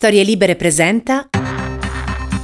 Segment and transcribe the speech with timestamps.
[0.00, 1.28] Storie Libere presenta.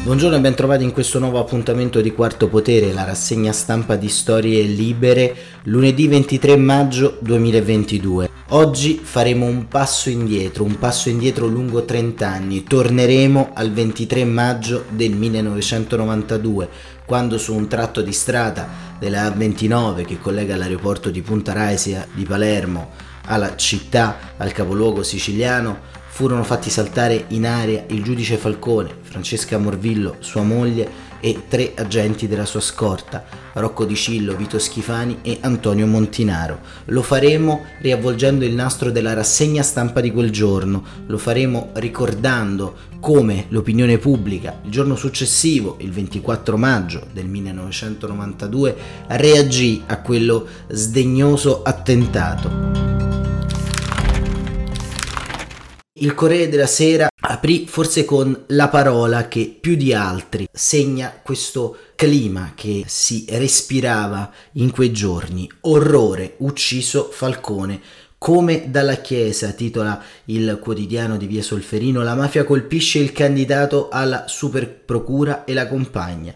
[0.02, 4.10] Buongiorno e ben trovati in questo nuovo appuntamento di Quarto Potere, la rassegna stampa di
[4.10, 8.28] Storie Libere, lunedì 23 maggio 2022.
[8.50, 12.62] Oggi faremo un passo indietro, un passo indietro lungo 30 anni.
[12.62, 16.68] Torneremo al 23 maggio del 1992,
[17.06, 18.68] quando su un tratto di strada
[18.98, 25.95] della A29 che collega l'aeroporto di Punta Raisia di Palermo alla città, al capoluogo siciliano,
[26.16, 32.26] furono fatti saltare in aria il giudice Falcone, Francesca Morvillo, sua moglie e tre agenti
[32.26, 36.60] della sua scorta, Rocco Di Cillo, Vito Schifani e Antonio Montinaro.
[36.86, 43.44] Lo faremo riavvolgendo il nastro della rassegna stampa di quel giorno, lo faremo ricordando come
[43.48, 48.76] l'opinione pubblica il giorno successivo, il 24 maggio del 1992,
[49.08, 52.95] reagì a quello sdegnoso attentato.
[55.98, 61.78] Il Corriere della Sera aprì forse con la parola che più di altri segna questo
[61.94, 65.50] clima che si respirava in quei giorni.
[65.62, 67.80] Orrore, ucciso Falcone.
[68.18, 74.24] Come dalla Chiesa, titola il quotidiano di Via Solferino, la mafia colpisce il candidato alla
[74.28, 76.34] superprocura e la compagna.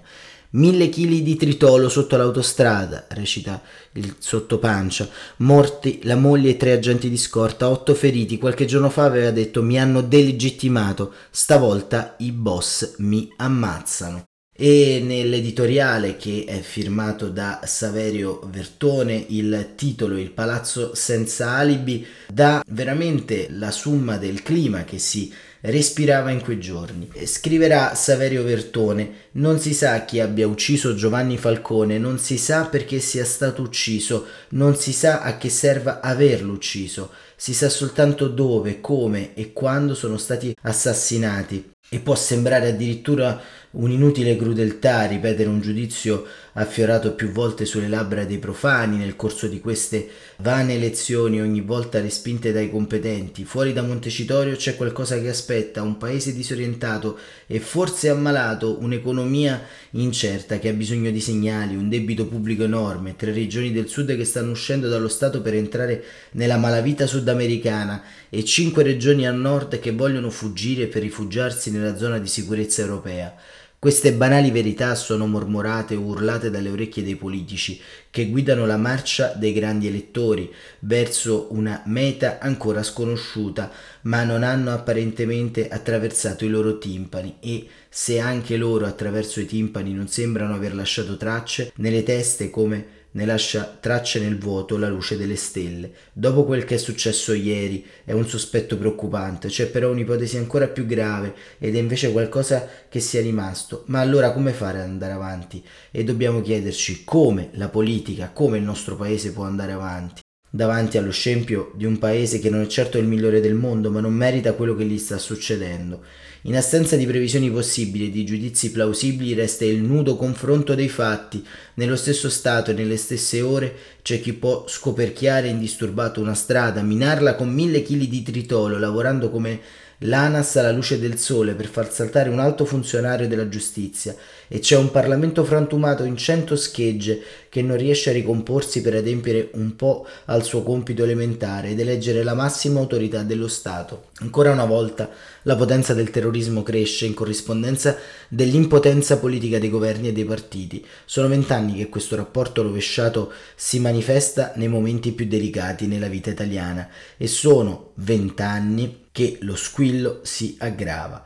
[0.52, 3.62] Mille chili di tritolo sotto l'autostrada, recita
[3.92, 5.08] il sottopancia.
[5.36, 8.36] Morti la moglie e tre agenti di scorta, otto feriti.
[8.36, 14.24] Qualche giorno fa aveva detto mi hanno delegittimato, stavolta i boss mi ammazzano.
[14.52, 22.62] E nell'editoriale che è firmato da Saverio Vertone, il titolo Il palazzo senza alibi dà
[22.66, 25.32] veramente la summa del clima che si
[25.62, 27.11] respirava in quei giorni.
[27.25, 32.98] Scriverà Saverio Vertone, non si sa chi abbia ucciso Giovanni Falcone, non si sa perché
[32.98, 38.80] sia stato ucciso, non si sa a che serva averlo ucciso, si sa soltanto dove,
[38.80, 41.70] come e quando sono stati assassinati.
[41.92, 43.41] E può sembrare addirittura
[43.72, 49.61] un'inutile crudeltà ripetere un giudizio affiorato più volte sulle labbra dei profani nel corso di
[49.61, 53.44] queste vane elezioni ogni volta respinte dai competenti.
[53.44, 59.62] Fuori da Montecitorio c'è qualcosa che aspetta, un paese disorientato e forse ammalato, un'economia
[59.92, 64.24] incerta che ha bisogno di segnali, un debito pubblico enorme, tre regioni del sud che
[64.24, 66.02] stanno uscendo dallo Stato per entrare
[66.33, 72.18] nella malavita sudamericana e cinque regioni a nord che vogliono fuggire per rifugiarsi nella zona
[72.18, 73.34] di sicurezza europea.
[73.80, 77.80] Queste banali verità sono mormorate o urlate dalle orecchie dei politici
[78.11, 84.70] che guidano la marcia dei grandi elettori verso una meta ancora sconosciuta, ma non hanno
[84.70, 87.36] apparentemente attraversato i loro timpani.
[87.40, 92.99] E se anche loro attraverso i timpani non sembrano aver lasciato tracce, nelle teste come
[93.12, 95.92] ne lascia tracce nel vuoto la luce delle stelle.
[96.12, 100.86] Dopo quel che è successo ieri è un sospetto preoccupante, c'è però un'ipotesi ancora più
[100.86, 103.84] grave ed è invece qualcosa che sia rimasto.
[103.86, 105.64] Ma allora come fare ad andare avanti?
[105.90, 111.12] E dobbiamo chiederci come la politica, come il nostro paese può andare avanti davanti allo
[111.12, 114.55] scempio di un paese che non è certo il migliore del mondo, ma non merita
[114.55, 116.02] quello che gli sta succedendo.
[116.44, 121.44] In assenza di previsioni possibili e di giudizi plausibili resta il nudo confronto dei fatti.
[121.74, 127.34] Nello stesso stato e nelle stesse ore c'è chi può scoperchiare indisturbato una strada, minarla
[127.34, 129.60] con mille chili di tritolo, lavorando come
[130.05, 134.14] l'ANAS alla luce del sole per far saltare un alto funzionario della giustizia
[134.49, 137.20] e c'è un Parlamento frantumato in cento schegge
[137.50, 142.22] che non riesce a ricomporsi per adempiere un po' al suo compito elementare ed eleggere
[142.22, 144.08] la massima autorità dello Stato.
[144.20, 145.10] Ancora una volta
[145.43, 147.96] la potenza del terrorismo cresce in corrispondenza
[148.28, 150.84] dell'impotenza politica dei governi e dei partiti.
[151.05, 156.88] Sono vent'anni che questo rapporto rovesciato si manifesta nei momenti più delicati nella vita italiana
[157.16, 161.25] e sono vent'anni che lo squillo si aggrava.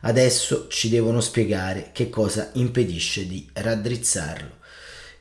[0.00, 4.62] Adesso ci devono spiegare che cosa impedisce di raddrizzarlo.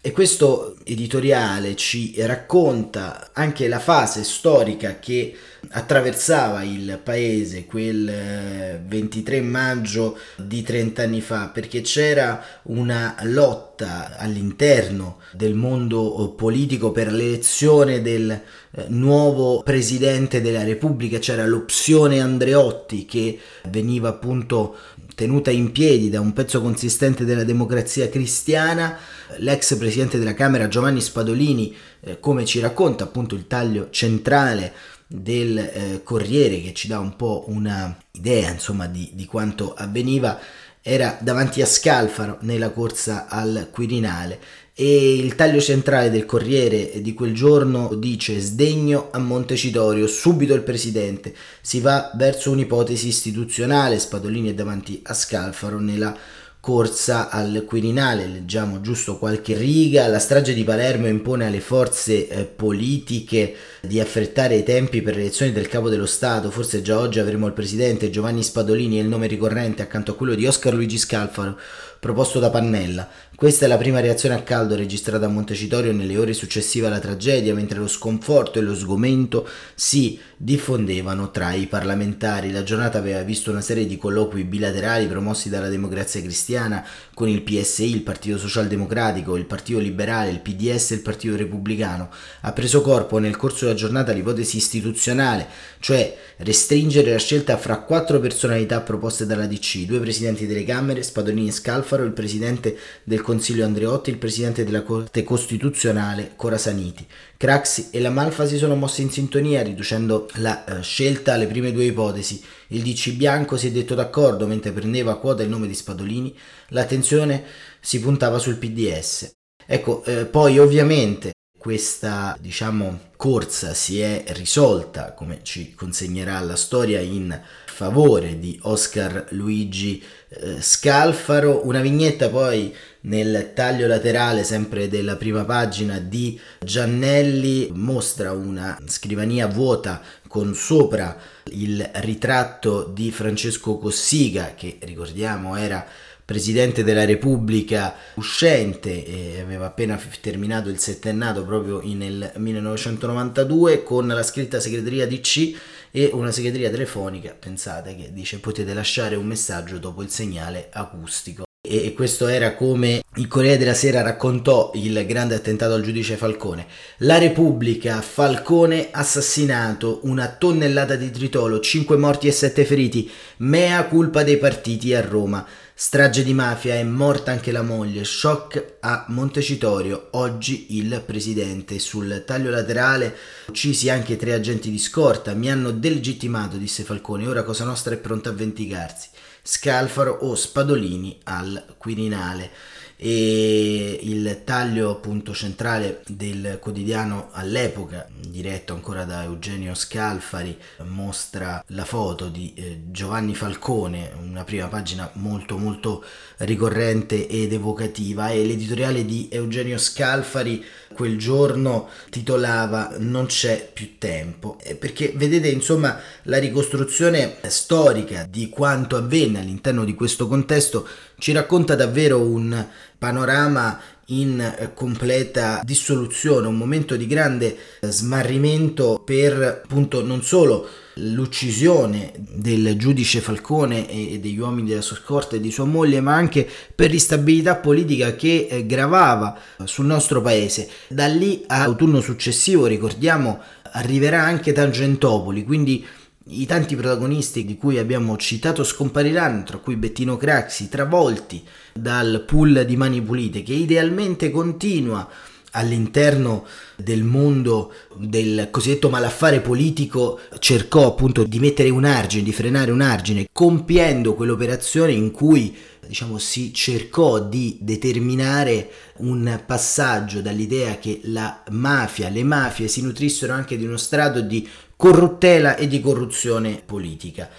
[0.06, 5.34] E questo editoriale ci racconta anche la fase storica che
[5.70, 14.18] attraversava il paese quel 23 eh, maggio di 30 anni fa, perché c'era una lotta
[14.18, 23.06] all'interno del mondo politico per l'elezione del eh, nuovo presidente della Repubblica, c'era l'opzione Andreotti
[23.06, 23.40] che
[23.70, 24.76] veniva appunto
[25.16, 28.98] tenuta in piedi da un pezzo consistente della democrazia cristiana,
[29.40, 34.74] l'ex presidente della Camera Giovanni Spadolini, eh, come ci racconta appunto il taglio centrale
[35.08, 40.40] del eh, Corriere che ci dà un po' una idea insomma di, di quanto avveniva
[40.82, 44.40] era davanti a Scalfaro nella corsa al Quirinale.
[44.76, 50.64] E il taglio centrale del Corriere di quel giorno dice sdegno a Montecitorio, subito il
[50.64, 56.18] presidente, si va verso un'ipotesi istituzionale, Spadolini è davanti a Scalfaro nella
[56.64, 62.46] corsa al Quirinale, leggiamo giusto qualche riga, la strage di Palermo impone alle forze eh,
[62.46, 67.20] politiche di affrettare i tempi per le elezioni del capo dello Stato, forse già oggi
[67.20, 70.98] avremo il presidente Giovanni Spadolini e il nome ricorrente accanto a quello di Oscar Luigi
[70.98, 71.60] Scalfaro,
[72.00, 73.10] proposto da Pannella.
[73.44, 77.54] Questa è la prima reazione a caldo registrata a Montecitorio nelle ore successive alla tragedia,
[77.54, 79.46] mentre lo sconforto e lo sgomento
[79.76, 82.54] si diffondevano tra i parlamentari.
[82.54, 87.42] La giornata aveva visto una serie di colloqui bilaterali promossi dalla Democrazia Cristiana con il
[87.42, 92.12] PSI, il Partito Socialdemocratico, il Partito Liberale, il PDS e il Partito Repubblicano.
[92.44, 95.48] Ha preso corpo nel corso della giornata l'ipotesi istituzionale,
[95.80, 101.50] cioè restringere la scelta fra quattro personalità proposte dalla DC, due presidenti delle Camere, Spadolini
[101.50, 103.32] e Scalfaro, il presidente del Consiglio
[103.62, 107.06] Andreotti e il presidente della Corte Costituzionale Corasaniti.
[107.38, 111.72] Craxi e la Malfa si sono mossi in sintonia riducendo la uh, scelta alle prime
[111.72, 112.44] due ipotesi.
[112.68, 116.36] Il DC bianco si è detto d'accordo mentre prendeva a quota il nome di Spadolini,
[116.70, 117.44] l'attenzione
[117.80, 119.32] si puntava sul PDS.
[119.66, 121.32] Ecco, eh, poi ovviamente
[121.64, 129.28] questa diciamo corsa si è risolta come ci consegnerà la storia in favore di Oscar
[129.30, 137.72] Luigi eh, Scalfaro una vignetta poi nel taglio laterale sempre della prima pagina di Giannelli
[137.74, 141.18] mostra una scrivania vuota con sopra
[141.52, 145.86] il ritratto di Francesco Cossiga che ricordiamo era
[146.26, 154.24] presidente della Repubblica uscente e aveva appena terminato il settennato proprio nel 1992 con la
[154.24, 155.56] scritta segreteria DC
[155.92, 161.44] e una segreteria telefonica, pensate che dice potete lasciare un messaggio dopo il segnale acustico
[161.66, 166.68] e questo era come il Corriere della Sera raccontò il grande attentato al giudice Falcone.
[166.98, 174.24] La Repubblica, Falcone assassinato, una tonnellata di tritolo, 5 morti e 7 feriti, mea colpa
[174.24, 175.48] dei partiti a Roma.
[175.74, 181.80] Strage di mafia, è morta anche la moglie, shock a Montecitorio, oggi il presidente.
[181.80, 183.16] Sul taglio laterale
[183.48, 187.98] uccisi anche tre agenti di scorta, mi hanno delegittimato, disse Falcone, ora Cosa Nostra è
[187.98, 189.12] pronta a vendicarsi.
[189.46, 192.50] Scalfaro o Spadolini al Quirinale
[192.96, 201.86] e il taglio appunto centrale del quotidiano all'epoca diretto ancora da Eugenio Scalfari mostra la
[201.86, 206.04] foto di eh, Giovanni Falcone una prima pagina molto molto
[206.38, 210.64] ricorrente ed evocativa e l'editoriale di Eugenio Scalfari
[210.94, 214.58] quel giorno titolava Non c'è più tempo.
[214.80, 220.88] Perché vedete insomma la ricostruzione storica di quanto avvenne all'interno di questo contesto
[221.24, 222.68] ci racconta davvero un
[222.98, 230.68] panorama in eh, completa dissoluzione, un momento di grande eh, smarrimento per appunto non solo
[230.96, 236.14] l'uccisione del giudice Falcone e degli uomini della sua scorta e di sua moglie, ma
[236.14, 240.70] anche per l'instabilità politica che eh, gravava sul nostro paese.
[240.90, 243.40] Da lì all'autunno successivo, ricordiamo,
[243.72, 245.86] arriverà anche Tangentopoli, quindi
[246.28, 251.44] i tanti protagonisti di cui abbiamo citato scompariranno, tra cui Bettino Craxi, travolti
[251.74, 255.10] dal pool di mani pulite che idealmente continua
[255.56, 262.72] all'interno del mondo del cosiddetto malaffare politico cercò appunto di mettere un argine, di frenare
[262.72, 265.56] un argine, compiendo quell'operazione in cui
[265.86, 273.34] diciamo si cercò di determinare un passaggio dall'idea che la mafia, le mafie si nutrissero
[273.34, 274.48] anche di uno strato di
[274.84, 277.30] corruttela e di corruzione politica.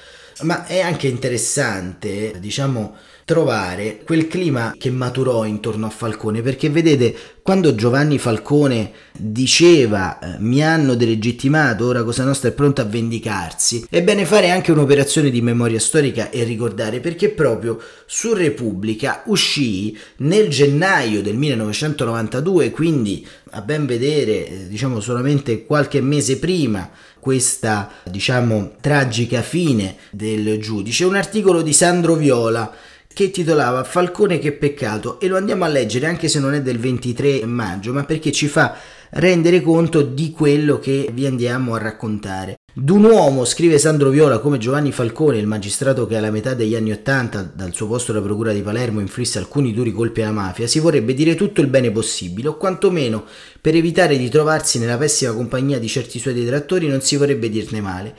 [0.45, 7.15] Ma è anche interessante, diciamo, trovare quel clima che maturò intorno a Falcone, perché vedete,
[7.43, 13.87] quando Giovanni Falcone diceva eh, mi hanno delegittimato, ora Cosa Nostra è pronta a vendicarsi,
[13.89, 19.97] è bene fare anche un'operazione di memoria storica e ricordare perché proprio su Repubblica uscì
[20.19, 26.91] nel gennaio del 1992, quindi a ben vedere, eh, diciamo solamente qualche mese prima
[27.25, 32.71] questa, diciamo, tragica fine del giudice, un articolo di Sandro Viola
[33.15, 36.79] che titolava Falcone che peccato e lo andiamo a leggere anche se non è del
[36.79, 38.77] 23 maggio, ma perché ci fa
[39.11, 42.57] rendere conto di quello che vi andiamo a raccontare.
[42.77, 46.91] D'un uomo, scrive Sandro Viola, come Giovanni Falcone, il magistrato che alla metà degli anni
[46.91, 50.81] Ottanta, dal suo posto alla procura di Palermo, inflisse alcuni duri colpi alla mafia, si
[50.81, 53.25] vorrebbe dire tutto il bene possibile, o quantomeno
[53.61, 57.81] per evitare di trovarsi nella pessima compagnia di certi suoi detrattori non si vorrebbe dirne
[57.81, 58.17] male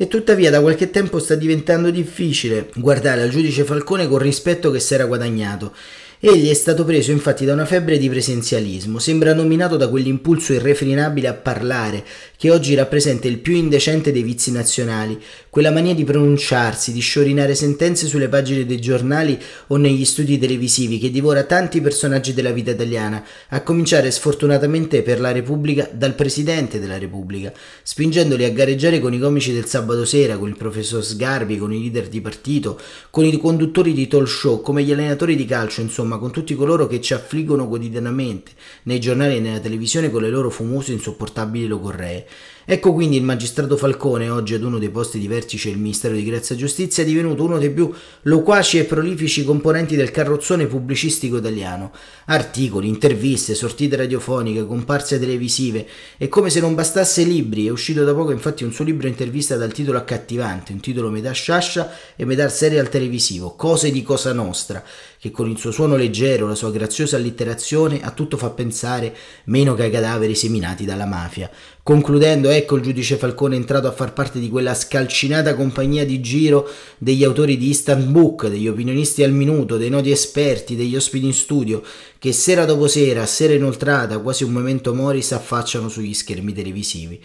[0.00, 4.78] e tuttavia da qualche tempo sta diventando difficile guardare al giudice Falcone con rispetto che
[4.78, 5.74] si era guadagnato
[6.20, 11.28] Egli è stato preso infatti da una febbre di presenzialismo, sembra nominato da quell'impulso irrefrenabile
[11.28, 12.04] a parlare,
[12.36, 15.16] che oggi rappresenta il più indecente dei vizi nazionali,
[15.48, 20.98] quella mania di pronunciarsi, di sciorinare sentenze sulle pagine dei giornali o negli studi televisivi
[20.98, 26.80] che divora tanti personaggi della vita italiana, a cominciare sfortunatamente per la Repubblica dal Presidente
[26.80, 27.52] della Repubblica,
[27.84, 31.78] spingendoli a gareggiare con i comici del sabato sera, con il professor Sgarbi, con i
[31.78, 32.76] leader di partito,
[33.10, 36.54] con i conduttori di talk show, come gli allenatori di calcio, insomma insomma con tutti
[36.54, 38.52] coloro che ci affliggono quotidianamente
[38.84, 42.26] nei giornali e nella televisione con le loro famose e insopportabili logorree.
[42.70, 46.22] Ecco quindi il magistrato Falcone, oggi ad uno dei posti di vertice del Ministero di
[46.22, 47.90] Grazia e Giustizia, è divenuto uno dei più
[48.24, 51.92] loquaci e prolifici componenti del carrozzone pubblicistico italiano.
[52.26, 55.86] Articoli, interviste, sortite radiofoniche, comparse televisive
[56.18, 59.56] e come se non bastasse libri, è uscito da poco infatti un suo libro intervista
[59.56, 64.84] dal titolo accattivante, un titolo metà sciascia e metà serial televisivo, Cose di Cosa Nostra,
[65.18, 69.72] che con il suo suono leggero, la sua graziosa allitterazione, a tutto fa pensare meno
[69.72, 71.50] che ai cadaveri seminati dalla mafia.
[71.88, 76.68] Concludendo, ecco il giudice Falcone entrato a far parte di quella scalcinata compagnia di giro
[76.98, 81.32] degli autori di Instant Book, degli opinionisti al minuto, dei noti esperti, degli ospiti in
[81.32, 81.82] studio,
[82.18, 87.18] che sera dopo sera, sera inoltrata, quasi un momento mori, si affacciano sugli schermi televisivi.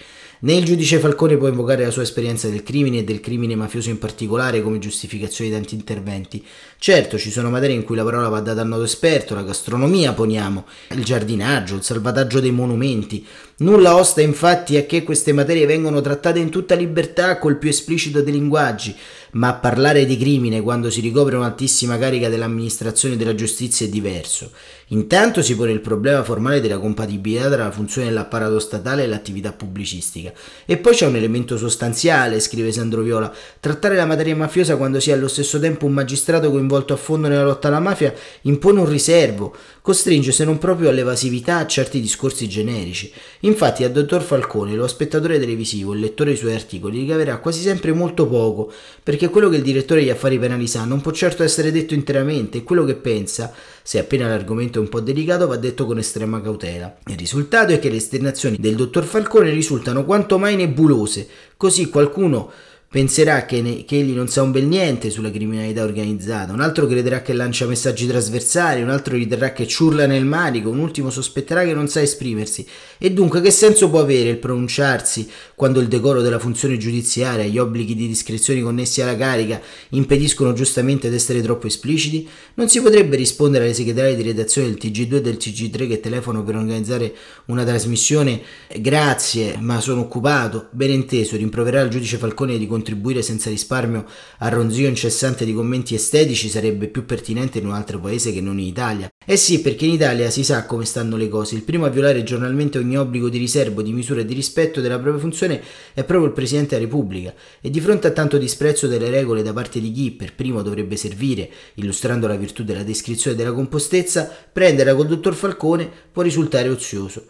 [0.44, 3.90] Né il giudice Falcone può invocare la sua esperienza del crimine e del crimine mafioso
[3.90, 6.46] in particolare come giustificazione di tanti interventi.
[6.78, 10.12] Certo, ci sono materie in cui la parola va data al noto esperto, la gastronomia
[10.12, 13.26] poniamo, il giardinaggio, il salvataggio dei monumenti.
[13.60, 18.22] Nulla osta infatti a che queste materie vengano trattate in tutta libertà col più esplicito
[18.22, 18.94] dei linguaggi,
[19.34, 24.52] ma parlare di crimine quando si ricopre un'altissima carica dell'amministrazione della giustizia è diverso.
[24.88, 29.54] Intanto si pone il problema formale della compatibilità tra la funzione dell'apparato statale e l'attività
[29.54, 30.33] pubblicistica.
[30.66, 35.10] E poi c'è un elemento sostanziale, scrive Sandro Viola, trattare la materia mafiosa quando si
[35.10, 38.90] è allo stesso tempo un magistrato coinvolto a fondo nella lotta alla mafia impone un
[38.90, 43.12] riservo, costringe se non proprio all'evasività a certi discorsi generici.
[43.42, 47.92] Infatti al dottor Falcone, lo spettatore televisivo, il lettore dei suoi articoli, ricaverà quasi sempre
[47.94, 48.72] molto poco,
[49.02, 52.60] perché quello che il direttore degli affari penali sa non può certo essere detto interamente
[52.60, 56.42] e quello che pensa, se appena l'argomento è un po' delicato, va detto con estrema
[56.42, 56.96] cautela.
[57.08, 61.28] Il risultato è che le esternazioni del dottor Falcone risultano quanto mai nebulose,
[61.58, 62.52] così qualcuno
[62.94, 66.86] penserà che, ne, che, egli non sa un bel niente sulla criminalità organizzata, un altro
[66.86, 71.64] crederà che lancia messaggi trasversali, un altro riterrà che ciurla nel manico, un ultimo sospetterà
[71.64, 72.64] che non sa esprimersi.
[73.00, 77.50] E dunque che senso può avere il pronunciarsi quando il decoro della funzione giudiziaria e
[77.50, 79.60] gli obblighi di discrezione connessi alla carica
[79.90, 82.30] impediscono giustamente di essere troppo espliciti?
[82.54, 86.44] Non si potrebbe rispondere alle segretarie di redazione del TG2 e del TG3 che telefono
[86.44, 87.12] per organizzare
[87.46, 88.40] una trasmissione
[88.80, 94.06] grazie, ma sono occupato, ben inteso, rimproverare al giudice Falcone di continuare contribuire senza risparmio
[94.40, 98.60] al ronzio incessante di commenti estetici sarebbe più pertinente in un altro paese che non
[98.60, 99.10] in Italia.
[99.26, 101.56] Eh sì, perché in Italia si sa come stanno le cose.
[101.56, 105.00] Il primo a violare giornalmente ogni obbligo di riservo, di misura e di rispetto della
[105.00, 105.62] propria funzione
[105.94, 107.34] è proprio il Presidente della Repubblica.
[107.62, 110.98] E di fronte a tanto disprezzo delle regole da parte di chi per primo dovrebbe
[110.98, 117.28] servire, illustrando la virtù della descrizione della compostezza, prendere col dottor Falcone può risultare ozioso.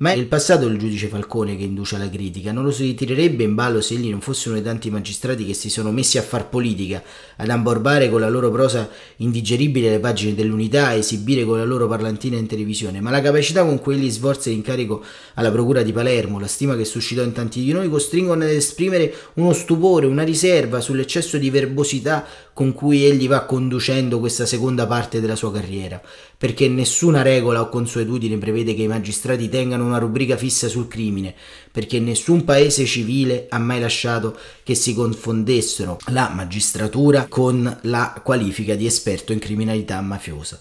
[0.00, 3.44] Ma è il passato del giudice Falcone che induce alla critica, non lo si tirerebbe
[3.44, 6.22] in ballo se egli non fosse uno dei tanti magistrati che si sono messi a
[6.22, 7.02] far politica,
[7.36, 12.38] ad amborbare con la loro prosa indigeribile le pagine dell'unità, esibire con la loro parlantina
[12.38, 15.04] in televisione, ma la capacità con cui egli svolse l'incarico
[15.34, 19.12] alla procura di Palermo, la stima che suscitò in tanti di noi, costringono ad esprimere
[19.34, 22.24] uno stupore, una riserva sull'eccesso di verbosità
[22.60, 25.98] con cui egli va conducendo questa seconda parte della sua carriera,
[26.36, 31.34] perché nessuna regola o consuetudine prevede che i magistrati tengano una rubrica fissa sul crimine,
[31.72, 38.74] perché nessun paese civile ha mai lasciato che si confondessero la magistratura con la qualifica
[38.74, 40.60] di esperto in criminalità mafiosa.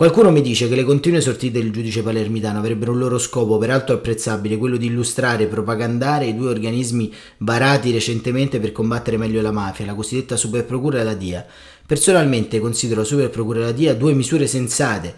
[0.00, 3.96] Qualcuno mi dice che le continue sortite del giudice palermitano avrebbero un loro scopo, peraltro
[3.96, 9.52] apprezzabile, quello di illustrare e propagandare i due organismi varati recentemente per combattere meglio la
[9.52, 11.44] mafia, la cosiddetta superprocura e la DIA.
[11.86, 15.14] Personalmente considero la superprocura e la DIA due misure sensate,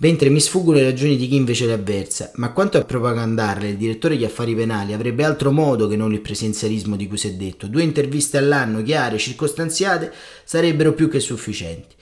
[0.00, 3.76] mentre mi sfuggono le ragioni di chi invece le avversa, ma quanto a propagandarle, il
[3.78, 7.32] direttore degli affari penali avrebbe altro modo che non il presenzialismo di cui si è
[7.32, 7.66] detto.
[7.66, 10.12] Due interviste all'anno chiare, circostanziate,
[10.44, 11.96] sarebbero più che sufficienti.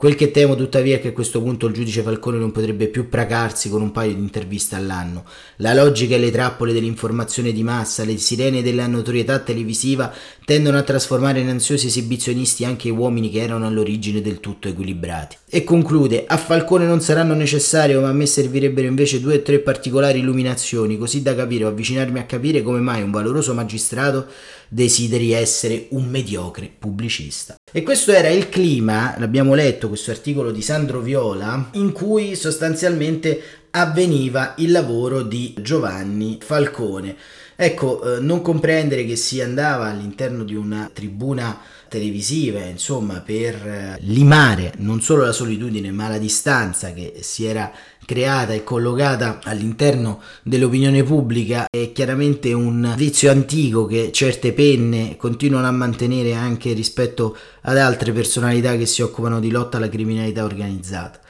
[0.00, 3.10] Quel che temo tuttavia è che a questo punto il giudice Falcone non potrebbe più
[3.10, 5.26] pracarsi con un paio di interviste all'anno.
[5.56, 10.10] La logica e le trappole dell'informazione di massa, le sirene della notorietà televisiva
[10.46, 15.36] tendono a trasformare in ansiosi esibizionisti anche uomini che erano all'origine del tutto equilibrati.
[15.50, 19.58] E conclude, a Falcone non saranno necessarie, ma a me servirebbero invece due o tre
[19.58, 24.28] particolari illuminazioni, così da capire o avvicinarmi a capire come mai un valoroso magistrato
[24.72, 27.56] desideri essere un mediocre pubblicista.
[27.72, 33.42] E questo era il clima, l'abbiamo letto questo articolo di Sandro Viola in cui sostanzialmente
[33.70, 37.16] avveniva il lavoro di Giovanni Falcone.
[37.62, 43.98] Ecco, eh, non comprendere che si andava all'interno di una tribuna televisiva, insomma, per eh,
[44.00, 47.70] limare non solo la solitudine ma la distanza che si era
[48.06, 55.66] creata e collocata all'interno dell'opinione pubblica è chiaramente un vizio antico che certe penne continuano
[55.66, 61.20] a mantenere anche rispetto ad altre personalità che si occupano di lotta alla criminalità organizzata.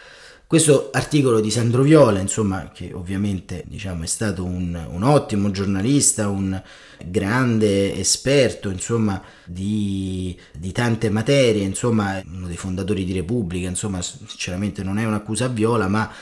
[0.51, 6.29] Questo articolo di Sandro Viola, insomma, che ovviamente diciamo, è stato un, un, ottimo giornalista,
[6.29, 6.61] un
[7.07, 14.83] grande esperto, insomma, di, di, tante materie, insomma, uno dei fondatori di Repubblica, insomma, sinceramente
[14.83, 16.13] non è un'accusa a Viola, ma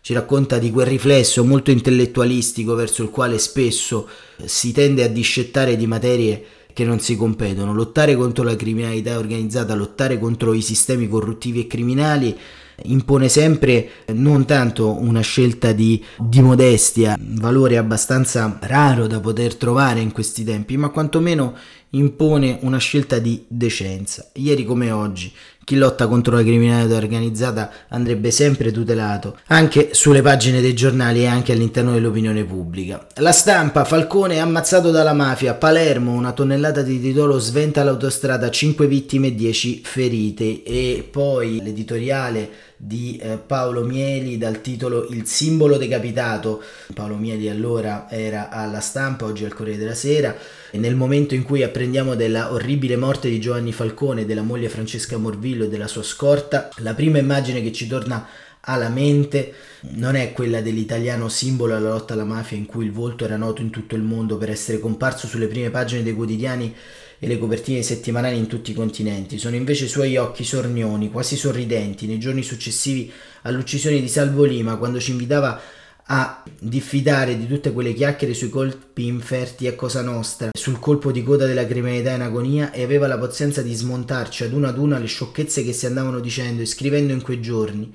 [0.00, 4.08] ci racconta di quel riflesso molto intellettualistico verso il quale spesso
[4.44, 6.44] si tende a discettare di materie
[6.76, 7.72] che non si competono.
[7.72, 12.38] Lottare contro la criminalità organizzata, lottare contro i sistemi corruttivi e criminali
[12.82, 20.00] impone sempre non tanto una scelta di, di modestia, valore abbastanza raro da poter trovare
[20.00, 21.56] in questi tempi, ma quantomeno
[21.90, 24.28] impone una scelta di decenza.
[24.34, 25.32] Ieri come oggi
[25.66, 31.26] chi lotta contro la criminalità organizzata andrebbe sempre tutelato, anche sulle pagine dei giornali e
[31.26, 33.04] anche all'interno dell'opinione pubblica.
[33.16, 39.26] La stampa, Falcone ammazzato dalla mafia, Palermo, una tonnellata di titolo sventa l'autostrada, 5 vittime
[39.26, 46.62] e 10 ferite e poi l'editoriale di eh, Paolo Mieli dal titolo Il simbolo decapitato.
[46.92, 50.36] Paolo Mieli allora era alla stampa, oggi al Corriere della Sera
[50.70, 55.16] e nel momento in cui apprendiamo della orribile morte di Giovanni Falcone, della moglie Francesca
[55.16, 58.26] Morvillo e della sua scorta, la prima immagine che ci torna
[58.68, 59.54] alla mente
[59.90, 63.62] non è quella dell'italiano simbolo alla lotta alla mafia in cui il volto era noto
[63.62, 66.74] in tutto il mondo per essere comparso sulle prime pagine dei quotidiani
[67.18, 69.38] e le copertine settimanali in tutti i continenti.
[69.38, 73.10] Sono invece i suoi occhi sornioni, quasi sorridenti, nei giorni successivi
[73.42, 75.60] all'uccisione di Salvo Lima, quando ci invitava
[76.08, 81.24] a diffidare di tutte quelle chiacchiere sui colpi inferti a Cosa Nostra, sul colpo di
[81.24, 84.98] coda della criminalità in agonia e aveva la pazienza di smontarci ad una ad una
[84.98, 87.92] le sciocchezze che si andavano dicendo e scrivendo in quei giorni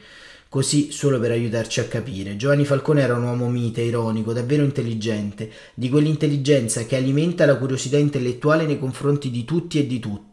[0.52, 2.36] così solo per aiutarci a capire.
[2.36, 7.98] Giovanni Falcone era un uomo mite, ironico, davvero intelligente, di quell'intelligenza che alimenta la curiosità
[7.98, 10.31] intellettuale nei confronti di tutti e di tutto.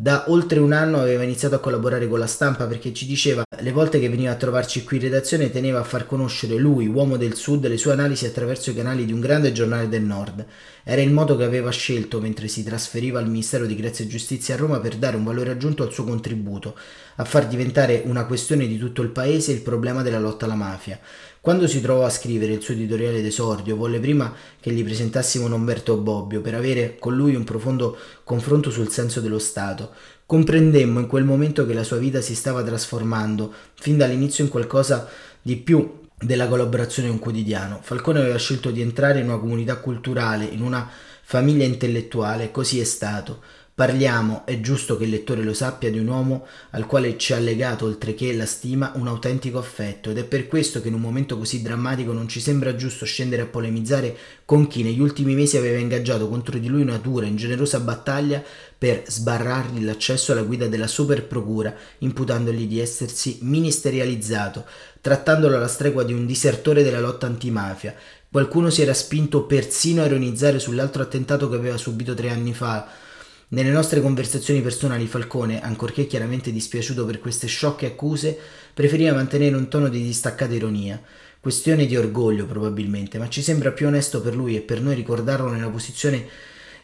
[0.00, 3.72] Da oltre un anno aveva iniziato a collaborare con la stampa perché ci diceva le
[3.72, 7.34] volte che veniva a trovarci qui in redazione teneva a far conoscere lui, uomo del
[7.34, 10.46] sud, le sue analisi attraverso i canali di un grande giornale del nord.
[10.84, 14.54] Era il modo che aveva scelto mentre si trasferiva al Ministero di Grazia e Giustizia
[14.54, 16.76] a Roma per dare un valore aggiunto al suo contributo,
[17.16, 21.00] a far diventare una questione di tutto il paese il problema della lotta alla mafia.
[21.40, 25.96] Quando si trovò a scrivere il suo editoriale d'esordio, volle prima che gli presentassimo Umberto
[25.96, 29.92] Bobbio per avere con lui un profondo confronto sul senso dello Stato.
[30.26, 35.08] Comprendemmo in quel momento che la sua vita si stava trasformando fin dall'inizio in qualcosa
[35.40, 37.78] di più della collaborazione un quotidiano.
[37.82, 40.90] Falcone aveva scelto di entrare in una comunità culturale, in una
[41.22, 43.42] famiglia intellettuale, così è stato.
[43.78, 47.38] Parliamo, è giusto che il lettore lo sappia, di un uomo al quale ci ha
[47.38, 51.00] legato, oltre che la stima, un autentico affetto ed è per questo che in un
[51.00, 55.56] momento così drammatico non ci sembra giusto scendere a polemizzare con chi negli ultimi mesi
[55.56, 58.42] aveva ingaggiato contro di lui una dura, ingenerosa battaglia
[58.76, 64.66] per sbarrargli l'accesso alla guida della super procura, imputandogli di essersi ministerializzato,
[65.00, 67.94] trattandolo alla stregua di un disertore della lotta antimafia.
[68.28, 73.06] Qualcuno si era spinto persino a ironizzare sull'altro attentato che aveva subito tre anni fa,
[73.48, 78.38] nelle nostre conversazioni personali Falcone, ancorché chiaramente dispiaciuto per queste sciocche accuse,
[78.74, 81.00] preferiva mantenere un tono di distaccata ironia.
[81.40, 85.48] Questione di orgoglio probabilmente, ma ci sembra più onesto per lui e per noi ricordarlo
[85.48, 86.26] nella posizione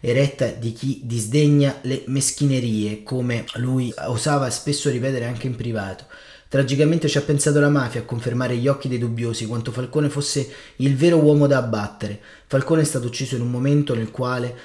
[0.00, 6.06] eretta di chi disdegna le meschinerie, come lui osava spesso ripetere anche in privato.
[6.48, 10.48] Tragicamente ci ha pensato la mafia a confermare gli occhi dei dubbiosi quanto Falcone fosse
[10.76, 12.20] il vero uomo da abbattere.
[12.46, 14.56] Falcone è stato ucciso in un momento nel quale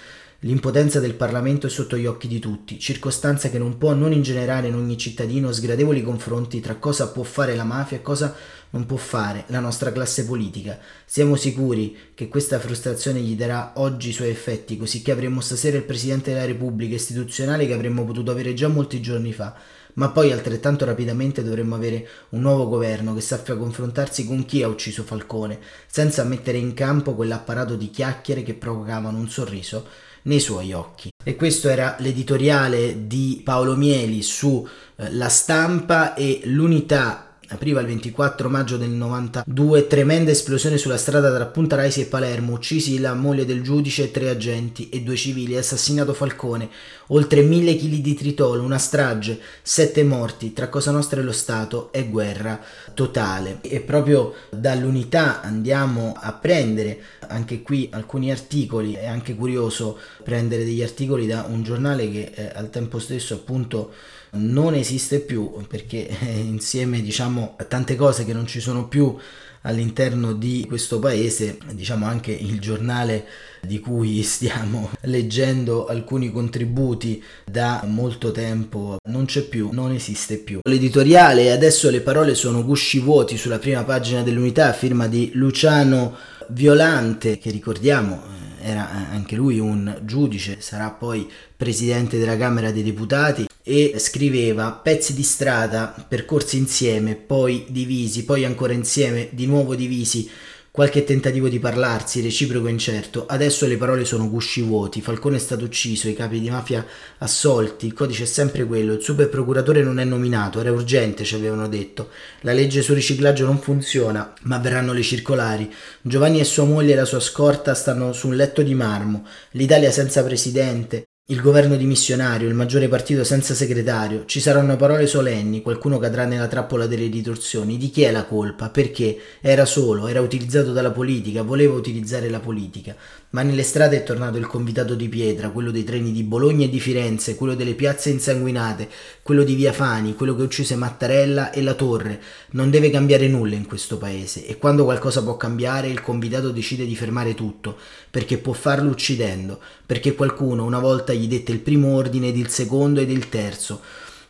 [0.44, 4.68] L'impotenza del Parlamento è sotto gli occhi di tutti, circostanza che non può non ingenerare
[4.68, 8.34] in ogni cittadino sgradevoli confronti tra cosa può fare la mafia e cosa
[8.70, 10.80] non può fare la nostra classe politica.
[11.06, 15.76] Siamo sicuri che questa frustrazione gli darà oggi i suoi effetti, così che avremo stasera
[15.76, 19.54] il Presidente della Repubblica istituzionale che avremmo potuto avere già molti giorni fa,
[19.96, 24.70] ma poi altrettanto rapidamente dovremmo avere un nuovo governo che sappia confrontarsi con chi ha
[24.70, 30.74] ucciso Falcone, senza mettere in campo quell'apparato di chiacchiere che provocavano un sorriso nei suoi
[30.74, 31.10] occhi.
[31.24, 37.88] E questo era l'editoriale di Paolo Mieli su eh, La stampa e l'unità apriva il
[37.88, 43.14] 24 maggio del 92, tremenda esplosione sulla strada tra Punta Raisi e Palermo, uccisi la
[43.14, 46.70] moglie del giudice, tre agenti e due civili, assassinato Falcone,
[47.08, 51.92] oltre mille chili di tritolo, una strage, sette morti, tra Cosa Nostra e lo Stato
[51.92, 52.60] è guerra
[52.94, 53.60] totale.
[53.62, 60.84] E proprio dall'unità andiamo a prendere anche qui alcuni articoli, è anche curioso prendere degli
[60.84, 63.92] articoli da un giornale che eh, al tempo stesso appunto
[64.32, 69.18] non esiste più perché eh, insieme diciamo a tante cose che non ci sono più
[69.64, 73.26] all'interno di questo paese, diciamo anche il giornale
[73.62, 80.60] di cui stiamo leggendo alcuni contributi da molto tempo non c'è più, non esiste più.
[80.64, 86.16] L'editoriale adesso le parole sono gusci vuoti sulla prima pagina dell'unità, firma di Luciano
[86.52, 88.39] Violante che ricordiamo
[88.70, 95.14] era anche lui un giudice, sarà poi presidente della Camera dei Deputati e scriveva pezzi
[95.14, 100.30] di strada percorsi insieme, poi divisi, poi ancora insieme, di nuovo divisi
[100.72, 103.26] Qualche tentativo di parlarsi, reciproco incerto.
[103.26, 105.02] Adesso le parole sono gusci vuoti.
[105.02, 106.86] Falcone è stato ucciso, i capi di mafia
[107.18, 107.88] assolti.
[107.88, 108.94] Il codice è sempre quello.
[108.94, 110.60] Il super procuratore non è nominato.
[110.60, 112.10] Era urgente, ci avevano detto.
[112.42, 115.74] La legge sul riciclaggio non funziona, ma verranno le circolari.
[116.02, 119.26] Giovanni e sua moglie e la sua scorta stanno su un letto di marmo.
[119.52, 121.09] L'Italia senza presidente.
[121.32, 126.48] Il governo dimissionario, il maggiore partito senza segretario, ci saranno parole solenni, qualcuno cadrà nella
[126.48, 127.78] trappola delle ritorsioni.
[127.78, 128.72] Di chi è la colpa?
[128.72, 129.16] Perché?
[129.40, 132.96] Era solo, era utilizzato dalla politica, voleva utilizzare la politica.
[133.32, 136.70] Ma nelle strade è tornato il convitato di pietra, quello dei treni di Bologna e
[136.70, 138.90] di Firenze, quello delle piazze insanguinate,
[139.22, 142.20] quello di Via Fani, quello che uccise Mattarella e la Torre.
[142.52, 146.88] Non deve cambiare nulla in questo paese e quando qualcosa può cambiare il convitato decide
[146.88, 147.78] di fermare tutto,
[148.10, 152.50] perché può farlo uccidendo, perché qualcuno una volta gli dette il primo ordine ed il
[152.50, 153.80] secondo ed il terzo.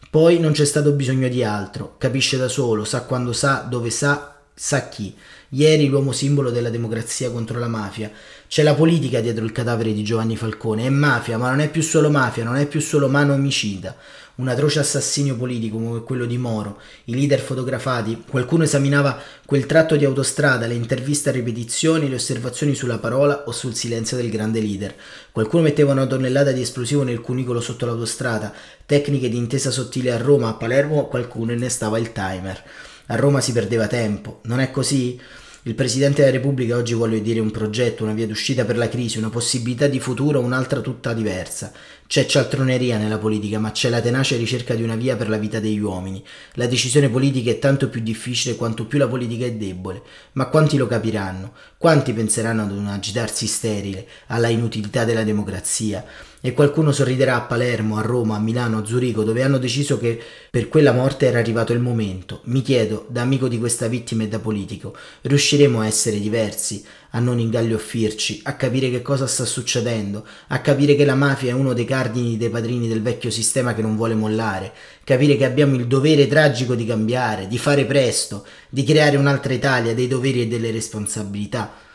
[0.10, 4.42] Poi non c'è stato bisogno di altro, capisce da solo, sa quando sa, dove sa,
[4.54, 5.16] sa chi.
[5.52, 8.12] Ieri l'uomo simbolo della democrazia contro la mafia.
[8.50, 10.88] C'è la politica dietro il cadavere di Giovanni Falcone.
[10.88, 13.96] È mafia, ma non è più solo mafia, non è più solo mano omicida.
[14.38, 19.96] Un atroce assassinio politico come quello di Moro, i leader fotografati, qualcuno esaminava quel tratto
[19.96, 24.62] di autostrada, le interviste a ripetizioni, le osservazioni sulla parola o sul silenzio del grande
[24.62, 24.96] leader.
[25.32, 28.52] Qualcuno metteva una tonnellata di esplosivo nel cunicolo sotto l'autostrada,
[28.84, 32.64] tecniche di intesa sottile a Roma, a Palermo qualcuno innestava il timer.
[33.08, 35.20] A Roma si perdeva tempo, non è così?
[35.64, 39.18] Il Presidente della Repubblica oggi vuole dire un progetto, una via d'uscita per la crisi,
[39.18, 41.74] una possibilità di futuro, un'altra tutta diversa.
[42.08, 45.60] C'è cialtroneria nella politica, ma c'è la tenace ricerca di una via per la vita
[45.60, 46.24] degli uomini.
[46.54, 50.02] La decisione politica è tanto più difficile quanto più la politica è debole.
[50.32, 51.52] Ma quanti lo capiranno?
[51.78, 56.06] Quanti penseranno ad un agitarsi sterile, alla inutilità della democrazia?
[56.42, 60.18] E qualcuno sorriderà a Palermo, a Roma, a Milano, a Zurigo, dove hanno deciso che
[60.50, 62.40] per quella morte era arrivato il momento.
[62.46, 67.20] Mi chiedo, da amico di questa vittima e da politico, riusciremo a essere diversi, a
[67.20, 71.74] non ingaglioffirci, a capire che cosa sta succedendo, a capire che la mafia è uno
[71.74, 74.72] dei cardini dei padrini del vecchio sistema che non vuole mollare,
[75.04, 79.94] capire che abbiamo il dovere tragico di cambiare, di fare presto, di creare un'altra Italia
[79.94, 81.88] dei doveri e delle responsabilità.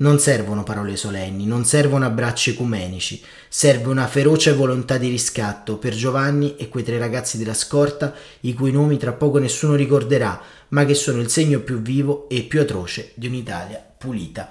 [0.00, 5.94] Non servono parole solenni, non servono abbracci ecumenici, serve una feroce volontà di riscatto per
[5.94, 10.86] Giovanni e quei tre ragazzi della scorta i cui nomi tra poco nessuno ricorderà, ma
[10.86, 14.48] che sono il segno più vivo e più atroce di un'Italia pulita.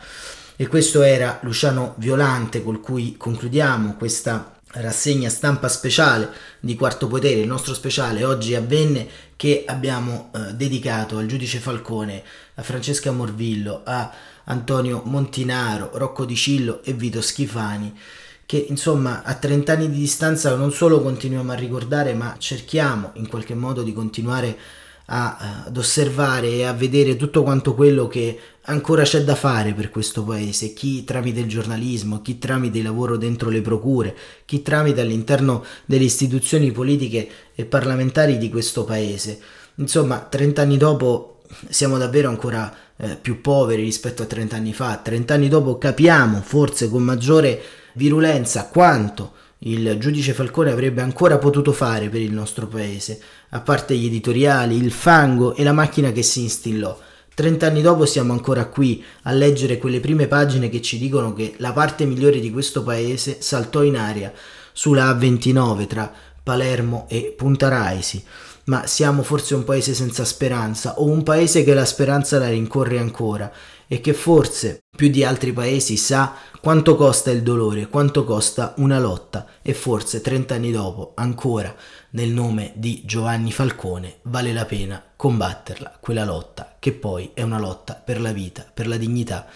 [0.56, 7.40] E questo era Luciano Violante col cui concludiamo questa rassegna stampa speciale di Quarto Potere,
[7.40, 12.22] il nostro speciale oggi avvenne che abbiamo eh, dedicato al giudice Falcone,
[12.54, 14.14] a Francesca Morvillo, a
[14.50, 17.98] Antonio Montinaro, Rocco Di Cillo e Vito Schifani
[18.46, 23.28] che insomma a 30 anni di distanza non solo continuiamo a ricordare ma cerchiamo in
[23.28, 24.58] qualche modo di continuare
[25.06, 29.90] a, ad osservare e a vedere tutto quanto quello che ancora c'è da fare per
[29.90, 35.02] questo paese, chi tramite il giornalismo, chi tramite il lavoro dentro le procure, chi tramite
[35.02, 39.40] all'interno delle istituzioni politiche e parlamentari di questo paese.
[39.76, 44.98] Insomma, 30 anni dopo siamo davvero ancora eh, più poveri rispetto a 30 anni fa.
[44.98, 47.62] 30 anni dopo capiamo forse con maggiore
[47.94, 53.96] virulenza quanto il giudice Falcone avrebbe ancora potuto fare per il nostro paese, a parte
[53.96, 56.98] gli editoriali, il fango e la macchina che si instillò.
[57.34, 61.72] Trent'anni dopo siamo ancora qui a leggere quelle prime pagine che ci dicono che la
[61.72, 64.34] parte migliore di questo paese saltò in aria
[64.74, 68.24] sulla A29 tra Palermo e Punta Raisi
[68.66, 73.00] ma siamo forse un paese senza speranza o un paese che la speranza la rincorre
[73.00, 73.52] ancora
[73.88, 79.00] e che forse più di altri paesi sa quanto costa il dolore, quanto costa una
[79.00, 81.74] lotta e forse 30 anni dopo ancora
[82.12, 87.60] nel nome di Giovanni Falcone vale la pena combatterla, quella lotta, che poi è una
[87.60, 89.48] lotta per la vita, per la dignità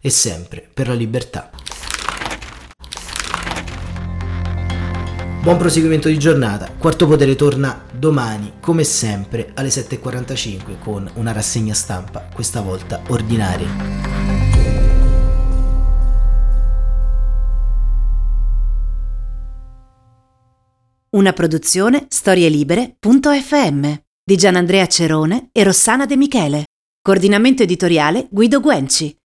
[0.00, 1.50] e sempre per la libertà.
[5.42, 6.70] Buon proseguimento di giornata.
[6.76, 13.68] Quarto Potere torna domani, come sempre, alle 7.45 con una rassegna stampa, questa volta ordinaria.
[21.10, 23.92] Una produzione storielibere.fm
[24.24, 26.64] di Gianandrea Cerone e Rossana De Michele.
[27.02, 29.19] Coordinamento editoriale Guido Guenci.